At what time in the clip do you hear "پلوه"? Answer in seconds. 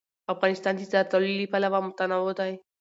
1.51-1.79